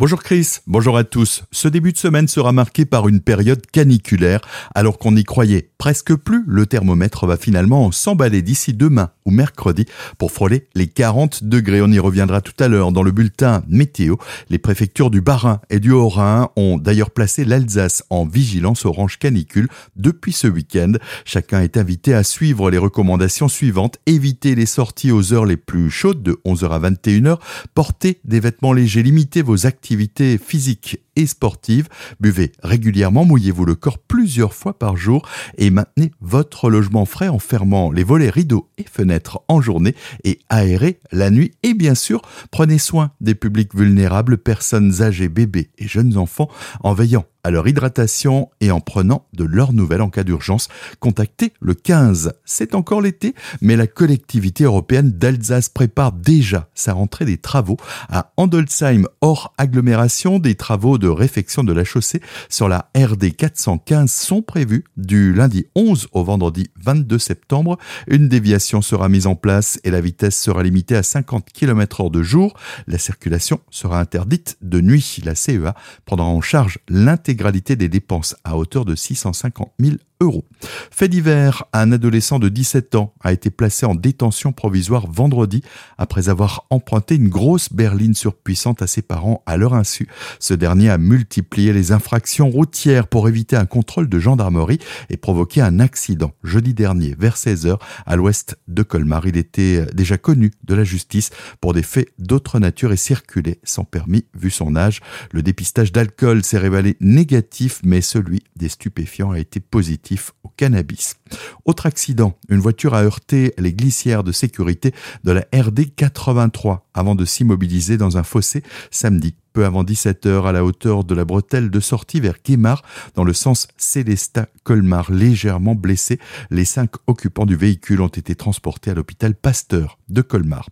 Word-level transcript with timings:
Bonjour 0.00 0.22
Chris, 0.22 0.58
bonjour 0.68 0.96
à 0.96 1.02
tous. 1.02 1.42
Ce 1.50 1.66
début 1.66 1.90
de 1.90 1.98
semaine 1.98 2.28
sera 2.28 2.52
marqué 2.52 2.84
par 2.84 3.08
une 3.08 3.20
période 3.20 3.66
caniculaire. 3.66 4.40
Alors 4.72 4.96
qu'on 4.96 5.10
n'y 5.10 5.24
croyait 5.24 5.70
presque 5.78 6.14
plus, 6.14 6.44
le 6.46 6.66
thermomètre 6.66 7.26
va 7.26 7.36
finalement 7.36 7.90
s'emballer 7.90 8.42
d'ici 8.42 8.74
demain 8.74 9.10
ou 9.24 9.30
mercredi 9.30 9.86
pour 10.18 10.30
frôler 10.30 10.68
les 10.74 10.86
40 10.86 11.44
degrés. 11.44 11.80
On 11.82 11.90
y 11.90 11.98
reviendra 11.98 12.40
tout 12.40 12.52
à 12.62 12.68
l'heure 12.68 12.92
dans 12.92 13.02
le 13.02 13.10
bulletin 13.10 13.62
météo. 13.68 14.16
Les 14.50 14.58
préfectures 14.58 15.10
du 15.10 15.20
Bas-Rhin 15.20 15.60
et 15.70 15.80
du 15.80 15.90
Haut-Rhin 15.90 16.50
ont 16.56 16.78
d'ailleurs 16.78 17.10
placé 17.10 17.44
l'Alsace 17.44 18.04
en 18.10 18.26
vigilance 18.26 18.84
orange 18.84 19.18
canicule 19.18 19.68
depuis 19.96 20.32
ce 20.32 20.46
week-end. 20.46 20.92
Chacun 21.24 21.62
est 21.62 21.76
invité 21.76 22.14
à 22.14 22.22
suivre 22.22 22.70
les 22.70 22.78
recommandations 22.78 23.48
suivantes. 23.48 23.98
Éviter 24.06 24.54
les 24.54 24.66
sorties 24.66 25.12
aux 25.12 25.32
heures 25.32 25.46
les 25.46 25.56
plus 25.56 25.90
chaudes 25.90 26.22
de 26.22 26.38
11h 26.44 26.70
à 26.70 26.90
21h. 26.90 27.38
Porter 27.74 28.20
des 28.24 28.40
vêtements 28.40 28.72
légers. 28.72 29.02
Limiter 29.02 29.42
vos 29.42 29.64
activités 29.66 29.78
activité 29.78 30.38
physique 30.38 30.98
sportive. 31.26 31.88
Buvez 32.20 32.52
régulièrement, 32.62 33.24
mouillez-vous 33.24 33.64
le 33.64 33.74
corps 33.74 33.98
plusieurs 33.98 34.54
fois 34.54 34.78
par 34.78 34.96
jour 34.96 35.28
et 35.56 35.70
maintenez 35.70 36.12
votre 36.20 36.70
logement 36.70 37.04
frais 37.04 37.28
en 37.28 37.38
fermant 37.38 37.90
les 37.90 38.04
volets, 38.04 38.30
rideaux 38.30 38.68
et 38.78 38.84
fenêtres 38.84 39.40
en 39.48 39.60
journée 39.60 39.94
et 40.24 40.38
aérez 40.48 41.00
la 41.12 41.30
nuit. 41.30 41.52
Et 41.62 41.74
bien 41.74 41.94
sûr, 41.94 42.22
prenez 42.50 42.78
soin 42.78 43.12
des 43.20 43.34
publics 43.34 43.74
vulnérables, 43.74 44.38
personnes 44.38 45.02
âgées, 45.02 45.28
bébés 45.28 45.70
et 45.78 45.88
jeunes 45.88 46.16
enfants 46.16 46.48
en 46.80 46.94
veillant 46.94 47.24
à 47.48 47.50
leur 47.50 47.66
hydratation 47.66 48.50
et 48.60 48.70
en 48.70 48.80
prenant 48.80 49.26
de 49.32 49.42
leurs 49.42 49.72
nouvelles 49.72 50.02
en 50.02 50.10
cas 50.10 50.22
d'urgence. 50.22 50.68
Contactez 51.00 51.54
le 51.62 51.72
15. 51.72 52.34
C'est 52.44 52.74
encore 52.74 53.00
l'été, 53.00 53.34
mais 53.62 53.74
la 53.74 53.86
collectivité 53.86 54.64
européenne 54.64 55.12
d'Alsace 55.12 55.70
prépare 55.70 56.12
déjà 56.12 56.68
sa 56.74 56.92
rentrée 56.92 57.24
des 57.24 57.38
travaux 57.38 57.78
à 58.10 58.32
Andolsheim 58.36 59.06
hors 59.22 59.54
agglomération. 59.56 60.38
Des 60.38 60.56
travaux 60.56 60.98
de 60.98 61.08
réfection 61.08 61.64
de 61.64 61.72
la 61.72 61.84
chaussée 61.84 62.20
sur 62.50 62.68
la 62.68 62.90
RD 62.94 63.34
415 63.34 64.12
sont 64.12 64.42
prévus 64.42 64.84
du 64.98 65.32
lundi 65.32 65.68
11 65.74 66.08
au 66.12 66.24
vendredi 66.24 66.66
22 66.84 67.18
septembre. 67.18 67.78
Une 68.08 68.28
déviation 68.28 68.82
sera 68.82 69.08
mise 69.08 69.26
en 69.26 69.36
place 69.36 69.80
et 69.84 69.90
la 69.90 70.02
vitesse 70.02 70.38
sera 70.38 70.62
limitée 70.62 70.96
à 70.96 71.02
50 71.02 71.46
km 71.50 72.02
h 72.02 72.10
de 72.10 72.22
jour. 72.22 72.52
La 72.86 72.98
circulation 72.98 73.60
sera 73.70 74.00
interdite 74.00 74.58
de 74.60 74.82
nuit. 74.82 75.22
La 75.24 75.34
CEA 75.34 75.74
prendra 76.04 76.26
en 76.26 76.42
charge 76.42 76.78
l'intégralité 76.90 77.37
l'intégralité 77.38 77.76
des 77.76 77.88
dépenses 77.88 78.34
à 78.42 78.56
hauteur 78.56 78.84
de 78.84 78.96
650 78.96 79.72
000 79.78 79.96
euros. 80.20 80.44
Fait 80.90 81.08
divers, 81.08 81.64
un 81.72 81.92
adolescent 81.92 82.40
de 82.40 82.48
17 82.48 82.96
ans 82.96 83.14
a 83.20 83.32
été 83.32 83.50
placé 83.50 83.86
en 83.86 83.94
détention 83.94 84.52
provisoire 84.52 85.06
vendredi 85.06 85.62
après 85.96 86.28
avoir 86.28 86.66
emprunté 86.70 87.14
une 87.14 87.28
grosse 87.28 87.72
berline 87.72 88.14
surpuissante 88.14 88.82
à 88.82 88.88
ses 88.88 89.02
parents 89.02 89.42
à 89.46 89.56
leur 89.56 89.74
insu. 89.74 90.08
Ce 90.40 90.54
dernier 90.54 90.90
a 90.90 90.98
multiplié 90.98 91.72
les 91.72 91.92
infractions 91.92 92.50
routières 92.50 93.06
pour 93.06 93.28
éviter 93.28 93.54
un 93.54 93.66
contrôle 93.66 94.08
de 94.08 94.18
gendarmerie 94.18 94.80
et 95.08 95.16
provoquer 95.16 95.60
un 95.60 95.78
accident 95.78 96.32
jeudi 96.42 96.74
dernier 96.74 97.14
vers 97.16 97.36
16h 97.36 97.78
à 98.04 98.16
l'ouest 98.16 98.58
de 98.66 98.82
Colmar. 98.82 99.26
Il 99.26 99.36
était 99.36 99.86
déjà 99.94 100.18
connu 100.18 100.50
de 100.64 100.74
la 100.74 100.84
justice 100.84 101.30
pour 101.60 101.74
des 101.74 101.84
faits 101.84 102.08
d'autre 102.18 102.58
nature 102.58 102.92
et 102.92 102.96
circulait 102.96 103.60
sans 103.62 103.84
permis 103.84 104.24
vu 104.34 104.50
son 104.50 104.74
âge. 104.74 105.00
Le 105.32 105.42
dépistage 105.42 105.92
d'alcool 105.92 106.42
s'est 106.42 106.58
révélé 106.58 106.96
négatif 107.00 107.80
mais 107.84 108.00
celui 108.00 108.42
des 108.56 108.68
stupéfiants 108.68 109.30
a 109.30 109.38
été 109.38 109.60
positif 109.60 110.07
au 110.42 110.48
cannabis. 110.56 111.16
Autre 111.64 111.86
accident, 111.86 112.36
une 112.48 112.60
voiture 112.60 112.94
a 112.94 113.02
heurté 113.02 113.54
les 113.58 113.72
glissières 113.72 114.24
de 114.24 114.32
sécurité 114.32 114.92
de 115.24 115.32
la 115.32 115.44
RD 115.54 115.94
83 115.94 116.87
avant 116.98 117.14
de 117.14 117.24
s'immobiliser 117.24 117.96
dans 117.96 118.18
un 118.18 118.22
fossé 118.22 118.62
samedi 118.90 119.34
peu 119.52 119.64
avant 119.64 119.84
17h 119.84 120.46
à 120.46 120.52
la 120.52 120.64
hauteur 120.64 121.04
de 121.04 121.14
la 121.14 121.24
bretelle 121.24 121.70
de 121.70 121.80
sortie 121.80 122.20
vers 122.20 122.36
Guémar 122.44 122.82
dans 123.14 123.24
le 123.24 123.32
sens 123.32 123.68
Célestat-Colmar. 123.76 125.10
Légèrement 125.10 125.74
blessés, 125.74 126.18
les 126.50 126.64
cinq 126.64 126.92
occupants 127.06 127.46
du 127.46 127.56
véhicule 127.56 128.00
ont 128.00 128.08
été 128.08 128.34
transportés 128.34 128.90
à 128.90 128.94
l'hôpital 128.94 129.34
Pasteur 129.34 129.98
de 130.08 130.22
Colmar. 130.22 130.68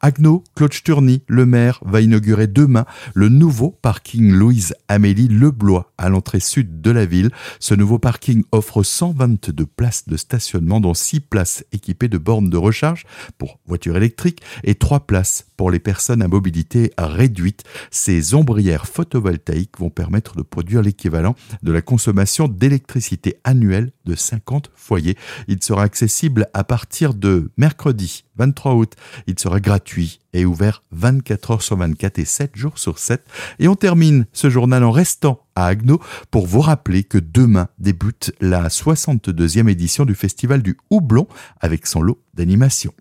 Agno, 0.00 0.44
Claude 0.54 0.72
Sturny, 0.72 1.22
le 1.26 1.46
maire, 1.46 1.80
va 1.84 2.00
inaugurer 2.00 2.46
demain 2.46 2.84
le 3.14 3.28
nouveau 3.28 3.70
parking 3.70 4.32
Louise 4.32 4.74
Amélie 4.88 5.28
Leblois 5.28 5.92
à 5.98 6.08
l'entrée 6.08 6.40
sud 6.40 6.80
de 6.80 6.90
la 6.90 7.06
ville. 7.06 7.30
Ce 7.60 7.74
nouveau 7.74 7.98
parking 7.98 8.44
offre 8.52 8.82
122 8.82 9.66
places 9.66 10.08
de 10.08 10.16
stationnement 10.16 10.80
dont 10.80 10.94
6 10.94 11.20
places 11.20 11.64
équipées 11.72 12.08
de 12.08 12.18
bornes 12.18 12.50
de 12.50 12.56
recharge 12.56 13.04
pour 13.36 13.58
voitures 13.66 13.96
électriques 13.96 14.42
et 14.64 14.74
3 14.74 15.00
places 15.00 15.46
pour 15.68 15.72
les 15.74 15.80
personnes 15.80 16.22
à 16.22 16.28
mobilité 16.28 16.92
réduite. 16.96 17.62
Ces 17.90 18.32
ombrières 18.32 18.86
photovoltaïques 18.86 19.78
vont 19.78 19.90
permettre 19.90 20.34
de 20.34 20.40
produire 20.40 20.80
l'équivalent 20.80 21.34
de 21.62 21.72
la 21.72 21.82
consommation 21.82 22.48
d'électricité 22.48 23.36
annuelle 23.44 23.92
de 24.06 24.14
50 24.14 24.70
foyers. 24.74 25.18
Il 25.46 25.62
sera 25.62 25.82
accessible 25.82 26.46
à 26.54 26.64
partir 26.64 27.12
de 27.12 27.50
mercredi 27.58 28.24
23 28.36 28.76
août. 28.76 28.94
Il 29.26 29.38
sera 29.38 29.60
gratuit 29.60 30.20
et 30.32 30.46
ouvert 30.46 30.82
24 30.92 31.50
heures 31.50 31.62
sur 31.62 31.76
24 31.76 32.18
et 32.18 32.24
7 32.24 32.56
jours 32.56 32.78
sur 32.78 32.98
7. 32.98 33.22
Et 33.58 33.68
on 33.68 33.74
termine 33.74 34.24
ce 34.32 34.48
journal 34.48 34.82
en 34.84 34.90
restant 34.90 35.42
à 35.54 35.66
Agno 35.66 36.00
pour 36.30 36.46
vous 36.46 36.62
rappeler 36.62 37.04
que 37.04 37.18
demain 37.18 37.68
débute 37.78 38.32
la 38.40 38.68
62e 38.68 39.68
édition 39.68 40.06
du 40.06 40.14
Festival 40.14 40.62
du 40.62 40.78
Houblon 40.88 41.28
avec 41.60 41.86
son 41.86 42.00
lot 42.00 42.22
d'animation. 42.32 42.94